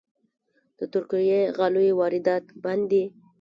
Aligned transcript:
د 0.77 0.79
ترکي 0.93 1.39
غالیو 1.57 1.97
واردات 1.99 2.45
بند 2.63 2.83
دي؟ 2.91 3.03